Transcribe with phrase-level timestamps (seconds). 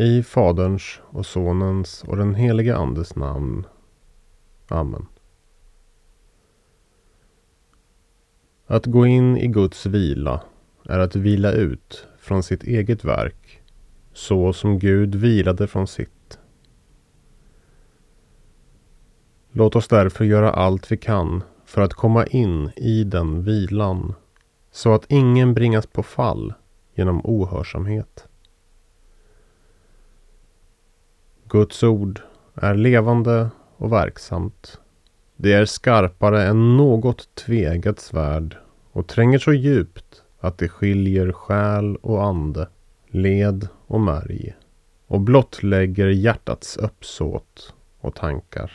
[0.00, 3.66] I Faderns och Sonens och den helige Andes namn.
[4.68, 5.06] Amen.
[8.66, 10.42] Att gå in i Guds vila
[10.84, 13.62] är att vila ut från sitt eget verk
[14.12, 16.38] så som Gud vilade från sitt.
[19.52, 24.14] Låt oss därför göra allt vi kan för att komma in i den vilan
[24.70, 26.54] så att ingen bringas på fall
[26.94, 28.29] genom ohörsamhet.
[31.52, 32.20] Guds ord
[32.54, 34.80] är levande och verksamt.
[35.36, 38.56] Det är skarpare än något tvegat svärd
[38.92, 42.68] och tränger så djupt att det skiljer själ och ande,
[43.06, 44.54] led och märg
[45.06, 48.72] och blottlägger hjärtats uppsåt och tankar.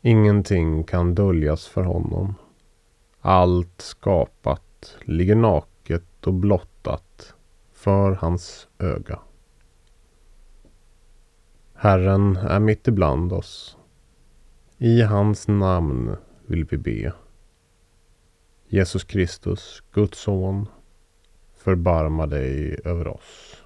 [0.00, 2.34] Ingenting kan döljas för honom.
[3.20, 7.34] Allt skapat ligger naket och blottat
[7.72, 9.18] för hans öga.
[11.80, 13.76] Herren är mitt ibland oss.
[14.78, 17.12] I hans namn vill vi be.
[18.66, 20.66] Jesus Kristus, Guds son,
[21.54, 23.62] förbarma dig över oss.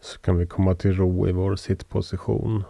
[0.00, 2.64] Så kan vi komma till ro i vår sittposition.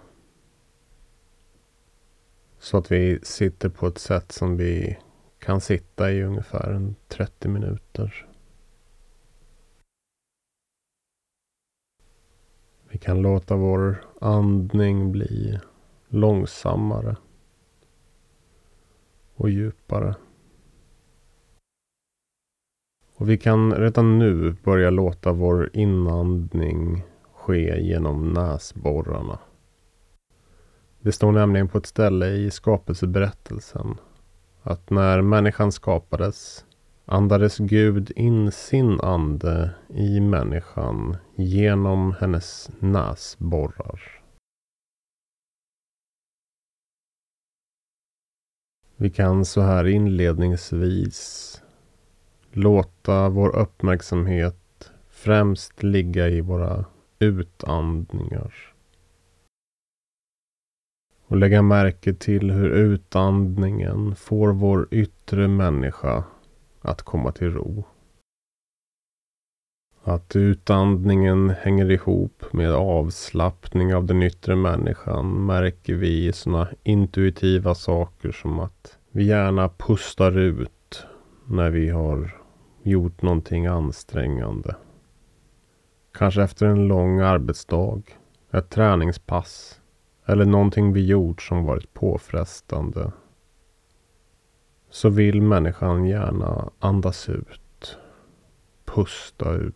[2.59, 4.99] Så att vi sitter på ett sätt som vi
[5.41, 8.27] kan sitta i ungefär en 30 minuter.
[12.89, 15.61] Vi kan låta vår andning bli
[16.09, 17.17] långsammare
[19.35, 20.15] och djupare.
[23.17, 29.39] Och vi kan redan nu börja låta vår inandning ske genom näsborrarna.
[31.01, 33.99] Det står nämligen på ett ställe i skapelseberättelsen
[34.63, 36.65] att när människan skapades
[37.05, 44.21] andades Gud in sin ande i människan genom hennes näsborrar.
[48.97, 51.63] Vi kan så här inledningsvis
[52.53, 56.85] låta vår uppmärksamhet främst ligga i våra
[57.19, 58.70] utandningar.
[61.31, 66.25] Och lägga märke till hur utandningen får vår yttre människa
[66.81, 67.85] att komma till ro.
[70.03, 77.75] Att utandningen hänger ihop med avslappning av den yttre människan märker vi i sådana intuitiva
[77.75, 81.07] saker som att vi gärna pustar ut
[81.47, 82.37] när vi har
[82.83, 84.77] gjort någonting ansträngande.
[86.13, 88.03] Kanske efter en lång arbetsdag,
[88.53, 89.80] ett träningspass
[90.31, 93.13] eller någonting vi gjort som varit påfrestande
[94.91, 97.99] så vill människan gärna andas ut.
[98.85, 99.75] Pusta ut.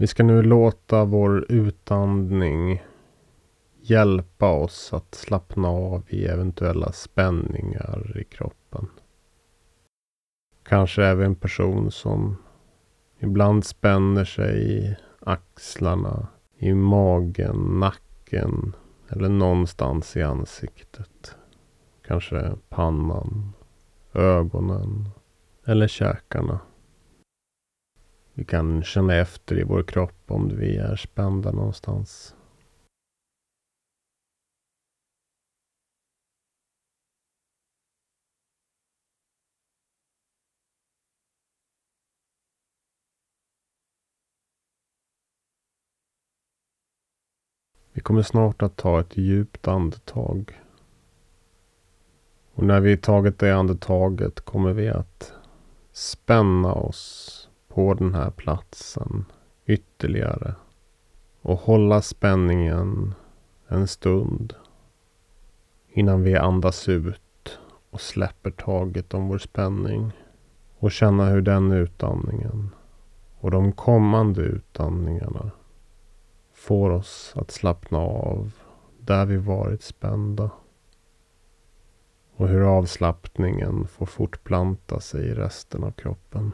[0.00, 2.82] Vi ska nu låta vår utandning
[3.80, 8.88] hjälpa oss att slappna av i eventuella spänningar i kroppen.
[10.62, 12.36] Kanske är vi en person som
[13.18, 16.26] ibland spänner sig i axlarna,
[16.58, 18.76] i magen, nacken
[19.08, 21.36] eller någonstans i ansiktet.
[22.06, 23.52] Kanske pannan,
[24.14, 25.08] ögonen
[25.66, 26.60] eller käkarna.
[28.40, 32.34] Vi kan känna efter i vår kropp om vi är spända någonstans.
[47.92, 50.60] Vi kommer snart att ta ett djupt andetag.
[52.54, 55.32] Och när vi tagit det andetaget kommer vi att
[55.92, 59.24] spänna oss på den här platsen
[59.66, 60.54] ytterligare.
[61.42, 63.14] Och hålla spänningen
[63.68, 64.54] en stund.
[65.88, 67.58] Innan vi andas ut
[67.90, 70.12] och släpper taget om vår spänning.
[70.78, 72.70] Och känna hur den utandningen
[73.40, 75.50] och de kommande utandningarna
[76.52, 78.52] får oss att slappna av
[78.98, 80.50] där vi varit spända.
[82.36, 86.52] Och hur avslappningen får fortplanta sig i resten av kroppen.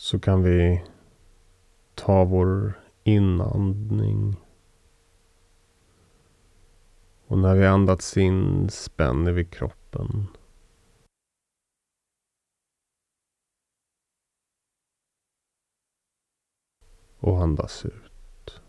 [0.00, 0.84] Så kan vi
[1.94, 4.36] ta vår inandning.
[7.26, 10.26] Och när vi andats in spänner vi kroppen.
[17.18, 18.60] Och andas ut.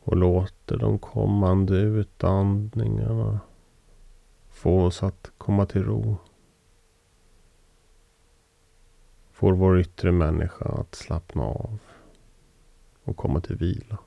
[0.00, 3.40] Och låter de kommande utandningarna
[4.64, 6.16] få oss att komma till ro.
[9.32, 11.78] Får vår yttre människa att slappna av
[13.04, 13.98] och komma till vila.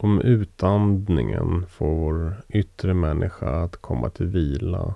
[0.00, 4.94] Om utandningen får vår yttre människa att komma till vila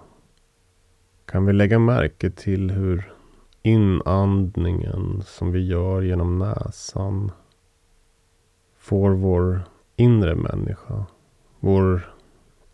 [1.24, 3.12] kan vi lägga märke till hur
[3.62, 7.32] inandningen som vi gör genom näsan
[8.76, 9.60] får vår
[9.96, 11.06] inre människa,
[11.60, 12.14] vår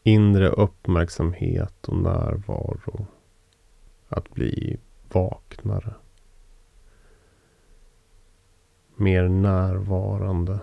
[0.03, 3.07] inre uppmärksamhet och närvaro
[4.09, 4.81] att bli
[5.13, 5.95] vaknare.
[8.97, 10.59] Mer närvarande.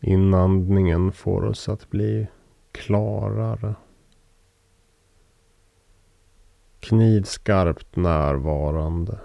[0.00, 2.26] Inandningen får oss att bli
[2.72, 3.74] klarare.
[6.80, 9.18] Knivskarpt närvarande.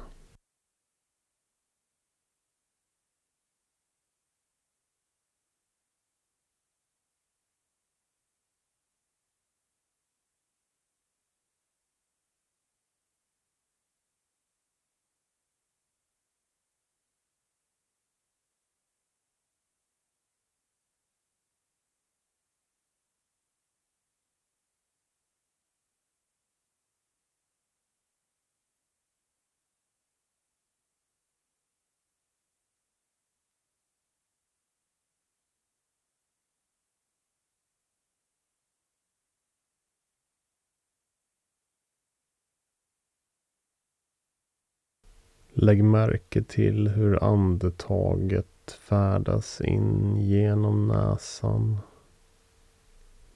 [45.63, 51.77] Lägg märke till hur andetaget färdas in genom näsan.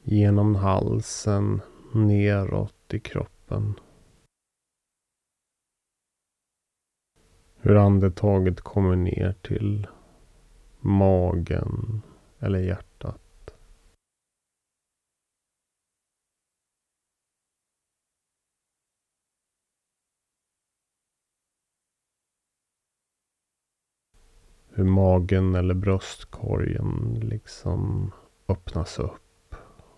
[0.03, 1.61] Genom halsen
[1.93, 3.73] neråt i kroppen.
[7.61, 9.87] Hur andetaget kommer ner till
[10.79, 12.01] magen
[12.39, 12.86] eller hjärtat.
[24.77, 28.11] Hur magen eller bröstkorgen liksom
[28.47, 29.55] öppnas upp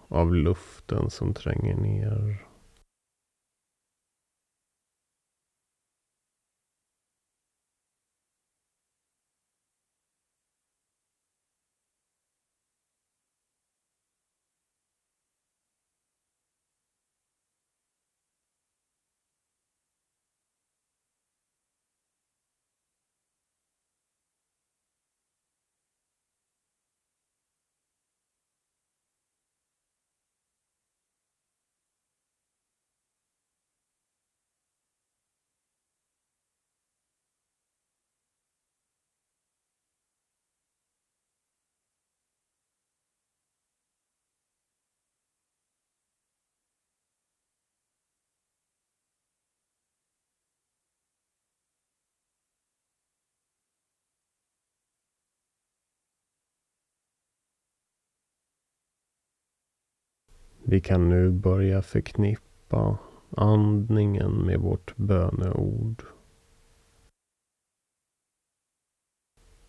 [0.07, 2.45] av luften som tränger ner.
[60.69, 62.97] Vi kan nu börja förknippa
[63.29, 66.03] andningen med vårt böneord.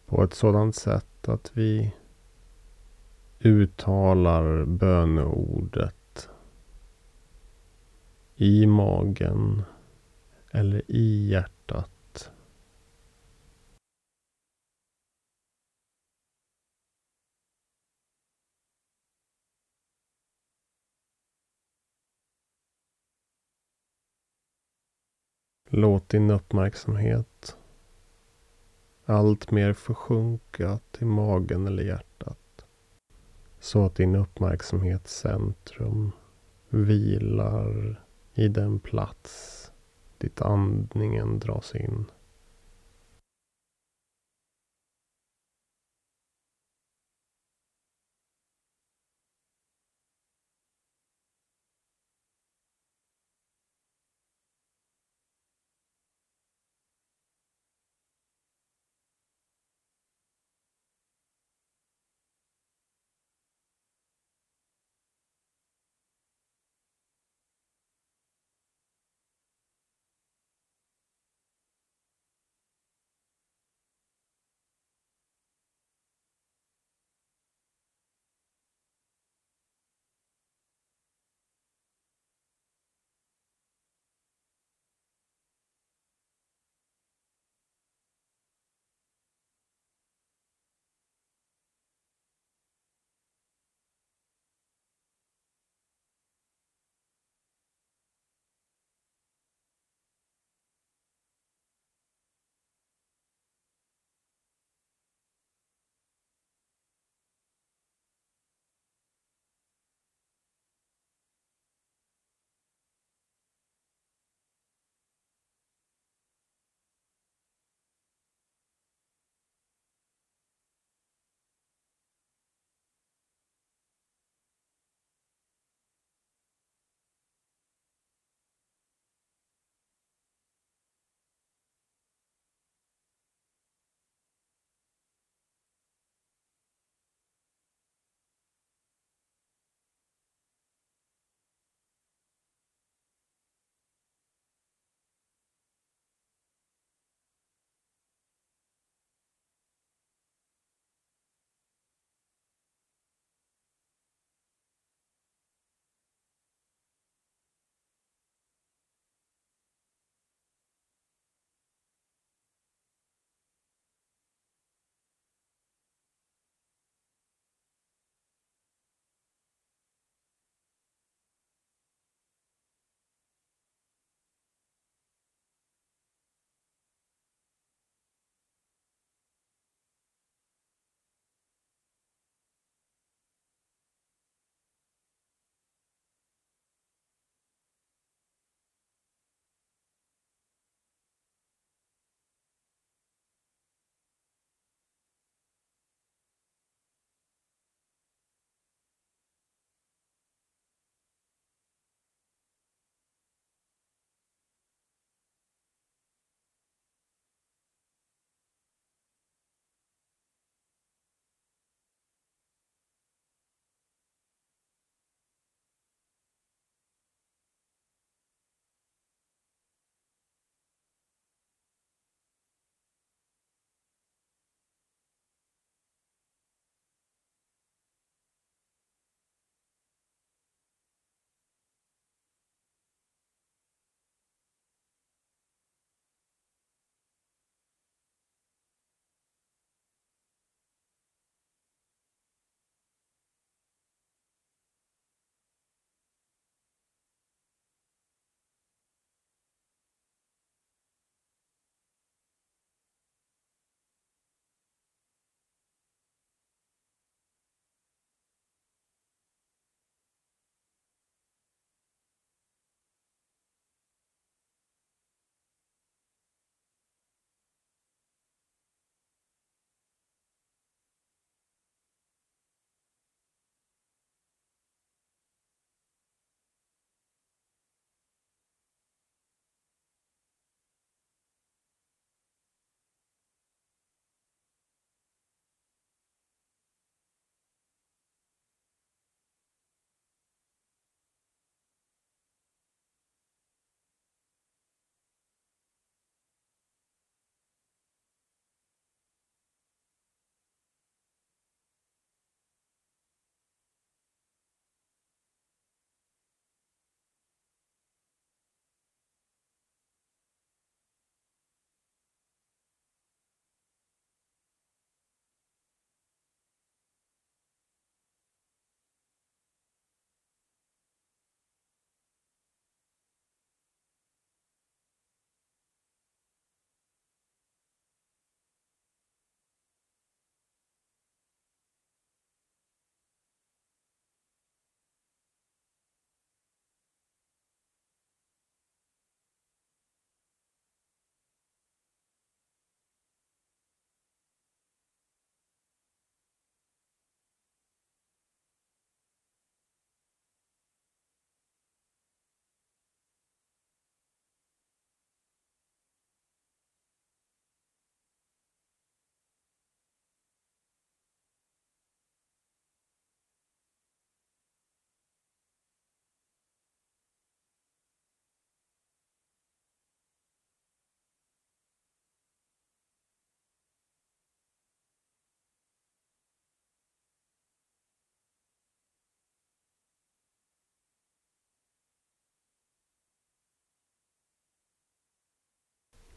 [0.07, 1.95] På ett sådant sätt att vi
[3.39, 6.29] uttalar böneordet
[8.37, 9.63] i magen
[10.51, 12.00] eller i hjärtat.
[25.73, 27.57] Låt din uppmärksamhet
[29.05, 32.65] allt mer försjunka till magen eller hjärtat.
[33.61, 36.13] Så att din uppmärksamhetscentrum
[36.69, 38.01] vilar
[38.35, 39.73] i den plats
[40.19, 42.05] dit andningen dras in.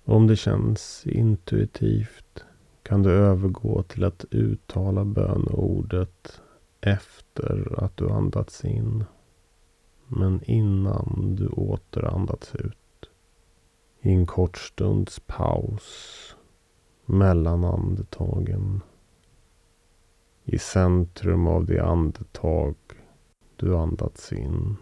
[0.05, 2.43] Om det känns intuitivt
[2.83, 6.41] kan du övergå till att uttala bönordet
[6.81, 9.03] efter att du andats in.
[10.07, 12.77] Men innan du åter andats ut.
[14.01, 16.35] I en kort stunds paus
[17.05, 18.81] mellan andetagen.
[20.43, 22.75] I centrum av det andetag
[23.55, 24.77] du andats in.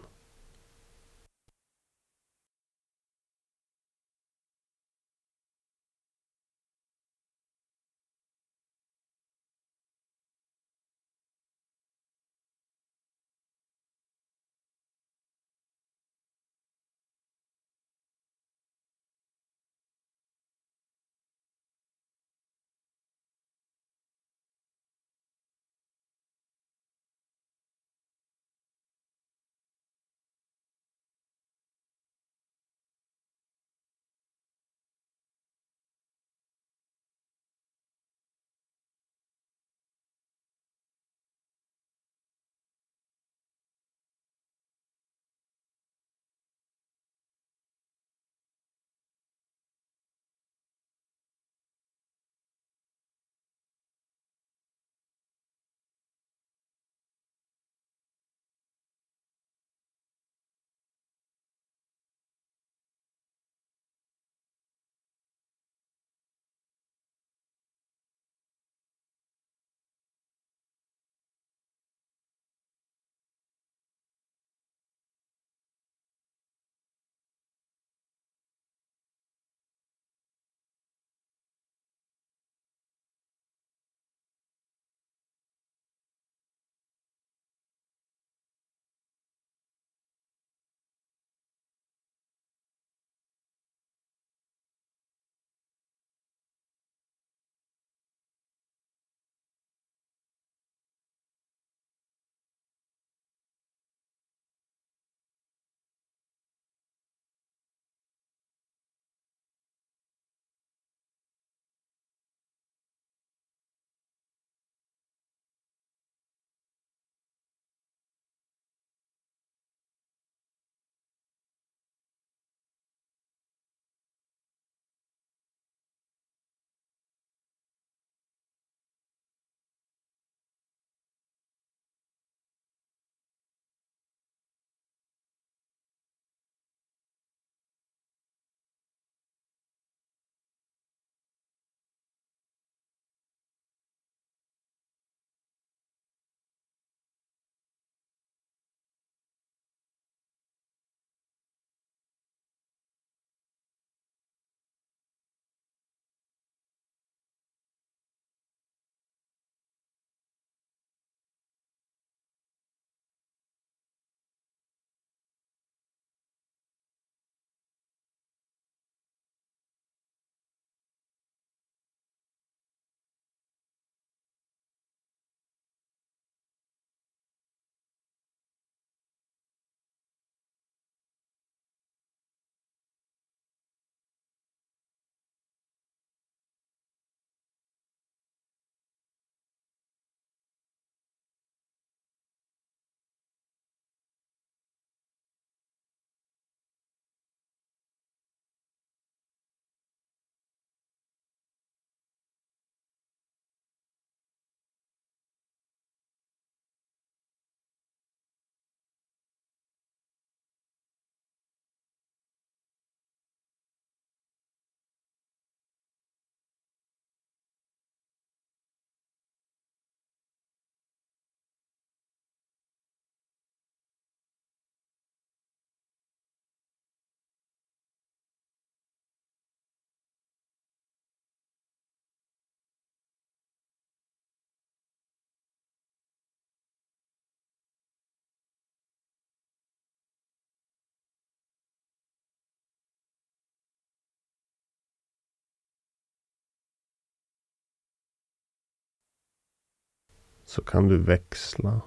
[250.52, 251.80] Så kan du växla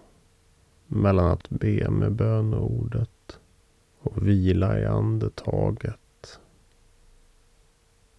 [0.88, 3.40] mellan att be med bönordet
[4.00, 6.40] och vila i andetaget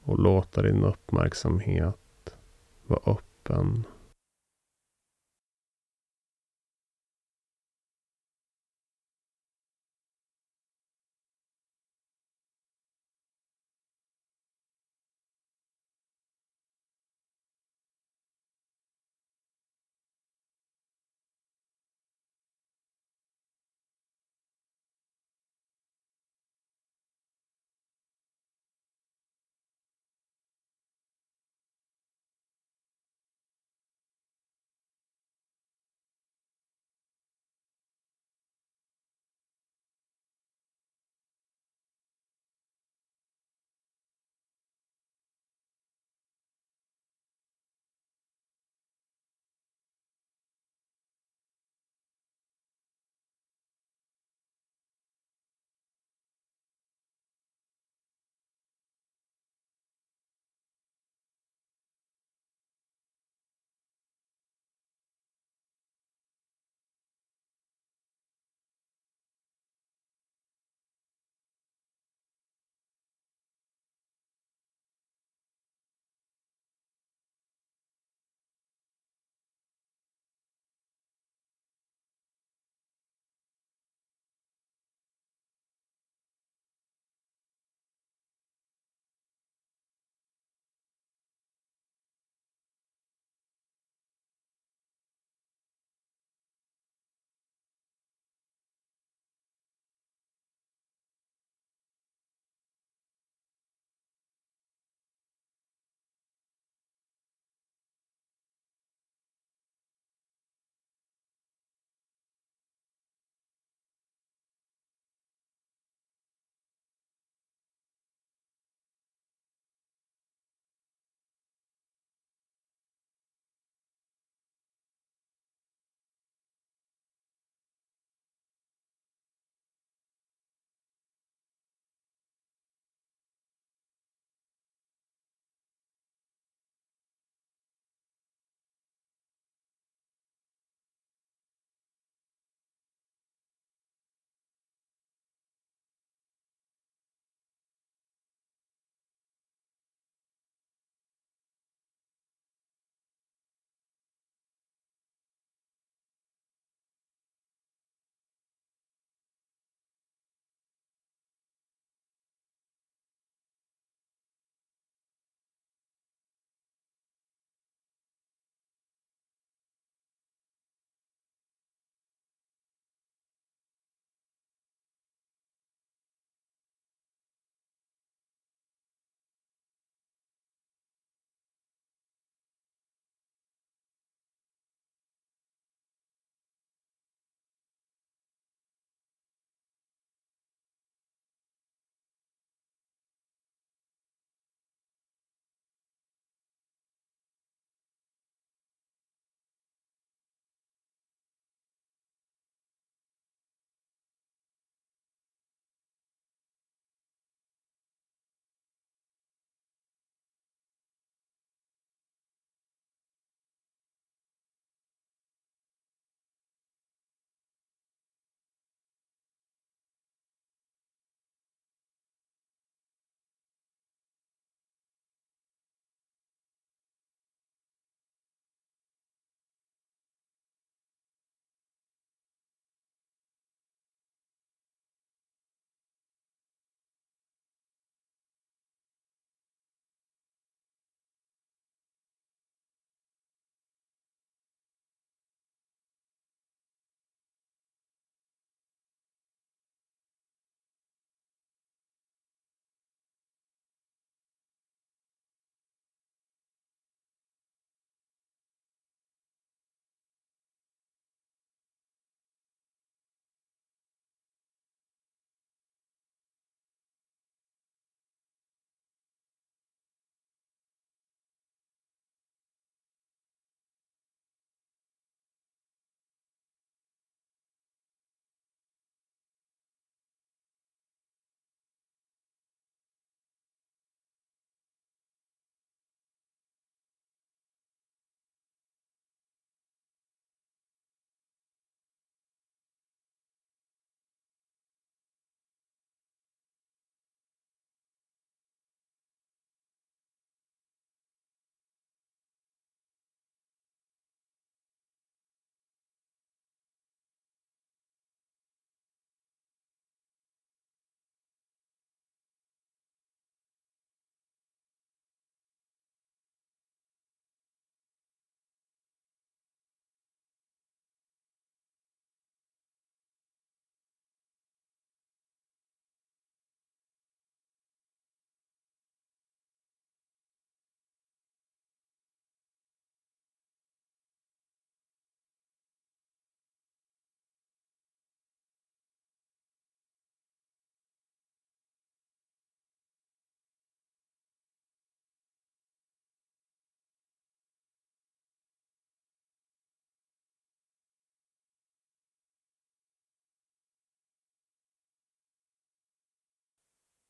[0.03, 2.35] och låta din uppmärksamhet
[2.87, 3.85] vara öppen.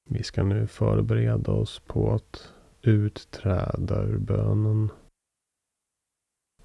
[0.09, 4.89] Vi ska nu förbereda oss på att utträda ur bönen.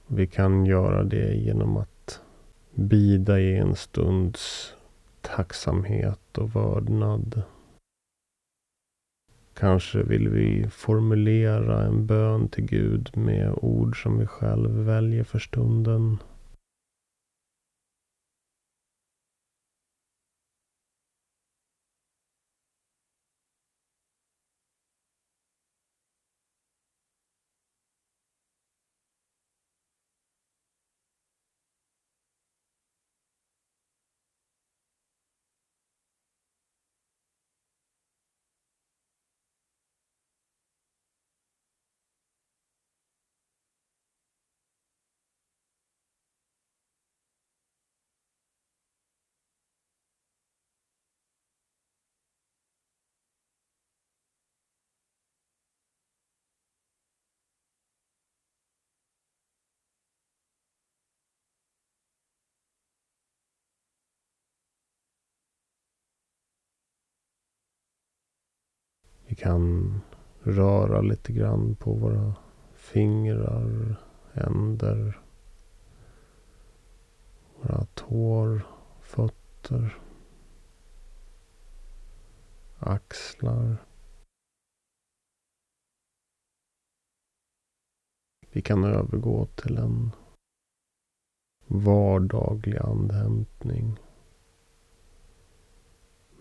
[0.08, 2.21] Vi kan göra det genom att
[2.75, 4.73] bida i en stunds
[5.21, 7.41] tacksamhet och vördnad.
[9.54, 15.39] Kanske vill vi formulera en bön till Gud med ord som vi själv väljer för
[15.39, 16.17] stunden.
[69.32, 70.02] Vi kan
[70.39, 72.36] röra lite grann på våra
[72.74, 73.96] fingrar,
[74.34, 75.22] händer,
[77.62, 78.67] våra tår,
[79.02, 79.98] fötter,
[82.80, 83.78] axlar.
[88.52, 90.12] Vi kan övergå till en
[91.67, 94.00] vardaglig andhämtning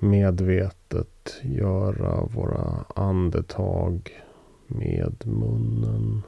[0.01, 4.23] medvetet göra våra andetag
[4.67, 6.23] med munnen.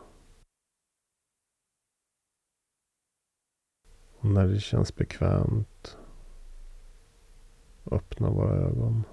[4.18, 5.96] Och när det känns bekvämt
[7.90, 9.04] öppna våra ögon.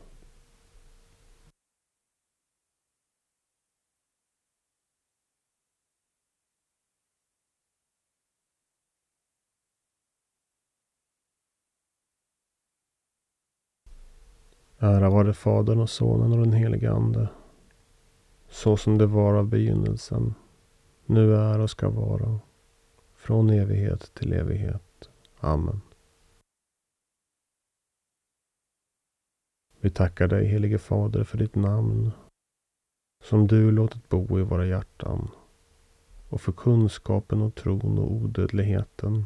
[14.81, 17.29] Ära vare Fadern och Sonen och den helige Ande.
[18.49, 20.35] Så som det var av begynnelsen,
[21.05, 22.39] nu är och ska vara,
[23.15, 25.09] från evighet till evighet.
[25.39, 25.81] Amen.
[29.79, 32.11] Vi tackar dig helige Fader för ditt namn,
[33.23, 35.27] som du låtit bo i våra hjärtan,
[36.29, 39.25] och för kunskapen och tron och odödligheten,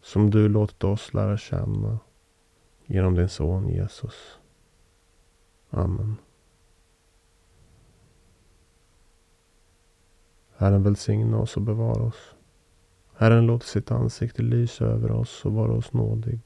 [0.00, 1.98] som du låtit oss lära känna
[2.86, 4.38] genom din son Jesus.
[5.70, 6.16] Amen.
[10.56, 12.34] Herren välsigna oss och bevara oss.
[13.14, 16.40] Herren låter sitt ansikte lysa över oss och vara oss nådig.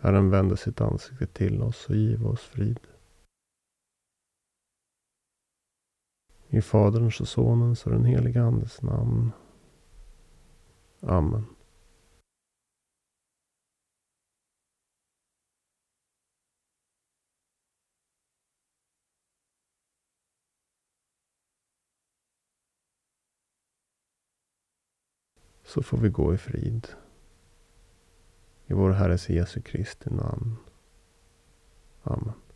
[0.00, 2.80] Herren vänder sitt ansikte till oss och give oss frid.
[6.48, 9.32] I Faderns och Sonens och den helige Andes namn.
[11.00, 11.46] Amen.
[25.68, 26.88] så får vi gå i frid.
[28.66, 30.56] I vår Herres Jesu Kristi namn.
[32.02, 32.47] Amen.